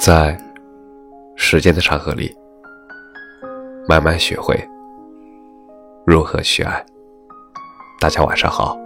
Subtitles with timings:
[0.00, 0.36] 在
[1.36, 2.34] 时间的长河里，
[3.86, 4.58] 慢慢学会
[6.06, 6.82] 如何去爱。
[8.00, 8.78] 大家晚上好，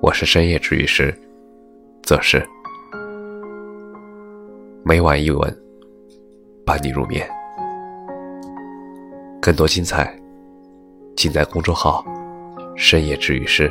[0.00, 1.14] 我是深夜治愈师，
[2.02, 2.42] 则是
[4.82, 5.54] 每晚一文
[6.64, 7.28] 伴你入眠。
[9.38, 10.18] 更多精彩
[11.14, 12.02] 尽在公众号
[12.74, 13.70] “深夜治愈师”。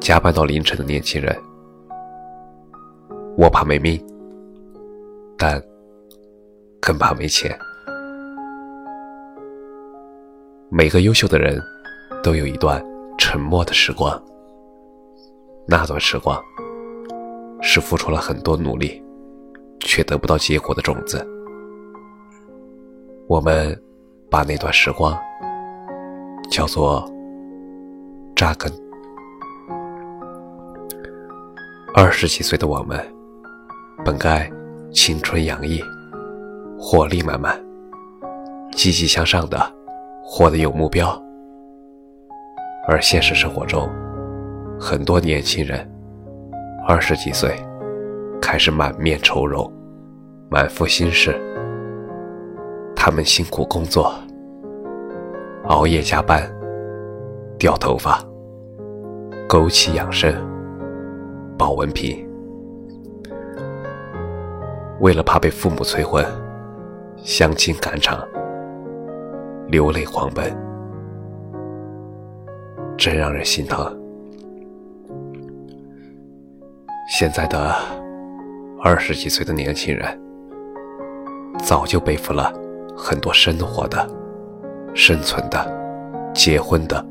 [0.00, 1.36] 加班到凌晨的年轻人。
[3.36, 3.98] 我怕没命，
[5.38, 5.62] 但
[6.80, 7.58] 更怕没钱。
[10.68, 11.60] 每个优秀的人
[12.22, 12.84] 都有一段
[13.16, 14.22] 沉默的时光，
[15.66, 16.38] 那段时光
[17.62, 19.02] 是付出了很多努力
[19.80, 21.26] 却得不到结果的种子。
[23.26, 23.80] 我们
[24.28, 25.18] 把那段时光
[26.50, 27.10] 叫做
[28.36, 28.70] 扎根。
[31.94, 33.19] 二十几岁的我们。
[34.02, 34.50] 本该
[34.92, 35.78] 青春洋溢、
[36.78, 37.54] 活力满满、
[38.72, 39.60] 积极向上的，
[40.22, 41.06] 活得有目标。
[42.88, 43.88] 而现实生活中，
[44.80, 45.86] 很多年轻人
[46.88, 47.54] 二十几岁
[48.40, 49.70] 开始满面愁容、
[50.50, 51.38] 满腹心事。
[52.96, 54.14] 他们辛苦工作、
[55.64, 56.50] 熬夜加班、
[57.58, 58.18] 掉头发、
[59.46, 60.34] 枸杞养生、
[61.58, 62.29] 保温瓶。
[65.00, 66.22] 为了怕被父母催婚，
[67.16, 68.22] 相亲赶场，
[69.68, 70.54] 流泪狂奔，
[72.98, 73.98] 真让人心疼。
[77.08, 77.74] 现在的
[78.82, 80.20] 二十几岁的年轻人，
[81.58, 82.52] 早就背负了
[82.94, 84.06] 很多生活的、
[84.94, 87.02] 生存的、结婚的、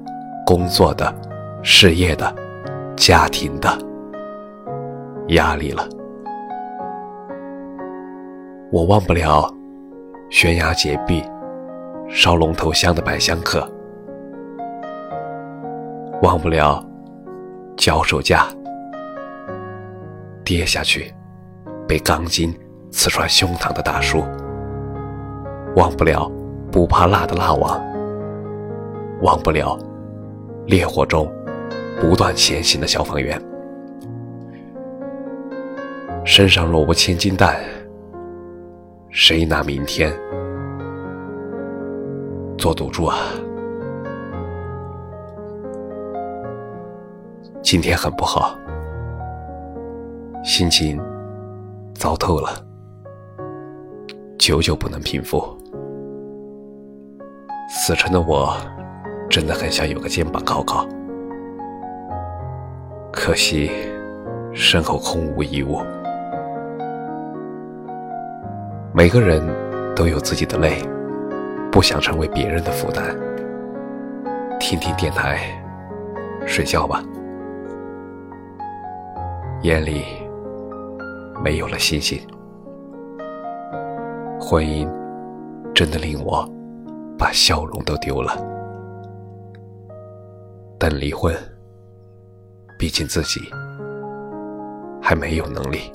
[0.46, 1.12] 工作的、
[1.64, 2.34] 事业的、
[2.96, 3.68] 家庭的
[5.30, 5.90] 压力了。
[8.72, 9.52] 我忘不了
[10.30, 11.23] 悬崖绝壁、
[12.07, 13.68] 烧龙头香的百香客，
[16.22, 16.80] 忘不了
[17.75, 18.46] 脚手架
[20.46, 21.12] 跌下去
[21.88, 22.56] 被钢筋
[22.91, 24.24] 刺穿胸膛的大叔，
[25.75, 26.31] 忘不了
[26.72, 27.81] 不怕辣的辣王，
[29.24, 29.75] 忘不了
[30.68, 31.28] 烈火中
[32.00, 33.41] 不断前行的消防员，
[36.24, 37.59] 身上若无千斤担。
[39.12, 40.14] 谁拿明天
[42.59, 43.18] 做赌注啊？
[47.64, 48.56] 今天很不好，
[50.44, 51.02] 心情
[51.96, 52.50] 糟透了，
[54.38, 55.44] 久久不能平复。
[57.68, 58.56] 死沉的我，
[59.28, 60.88] 真的很想有个肩膀靠靠，
[63.12, 63.72] 可惜
[64.53, 65.80] 身后空无一物。
[69.00, 69.42] 每个人
[69.96, 70.84] 都有自己的累，
[71.72, 73.18] 不想成为别人的负担。
[74.60, 75.40] 听听电台，
[76.46, 77.02] 睡觉吧。
[79.62, 80.04] 眼里
[81.42, 82.20] 没有了星星，
[84.38, 84.86] 婚姻
[85.74, 86.46] 真的令我
[87.18, 88.36] 把笑容都丢了。
[90.78, 91.34] 但离婚，
[92.78, 93.40] 毕竟自己
[95.02, 95.90] 还没有能力。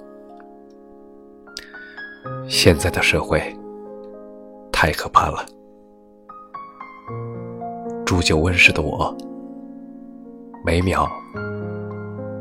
[2.56, 3.42] 现在的社会
[4.70, 5.44] 太可怕了，
[8.06, 9.12] 煮酒温室的我，
[10.64, 11.04] 每秒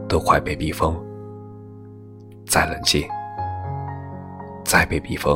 [0.08, 0.96] 都快被逼疯。
[2.46, 3.04] 再冷静，
[4.64, 5.36] 再被逼疯，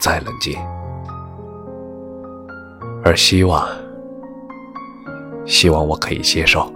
[0.00, 0.58] 再冷静。
[3.04, 3.68] 而希望，
[5.44, 6.72] 希望我可以接受。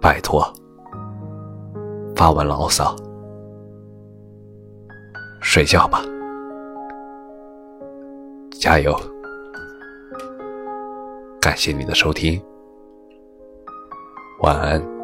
[0.00, 0.40] 拜托，
[2.14, 2.94] 发完牢骚。
[5.52, 6.00] 睡觉吧，
[8.52, 8.96] 加油！
[11.40, 12.40] 感谢你的收听，
[14.42, 14.99] 晚安。